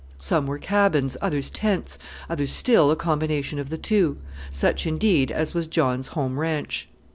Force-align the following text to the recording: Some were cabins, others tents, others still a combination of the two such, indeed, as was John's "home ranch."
Some 0.17 0.47
were 0.47 0.57
cabins, 0.57 1.15
others 1.21 1.51
tents, 1.51 1.99
others 2.27 2.51
still 2.51 2.89
a 2.89 2.95
combination 2.95 3.59
of 3.59 3.69
the 3.69 3.77
two 3.77 4.17
such, 4.49 4.87
indeed, 4.87 5.29
as 5.29 5.53
was 5.53 5.67
John's 5.67 6.07
"home 6.17 6.39
ranch." 6.39 6.89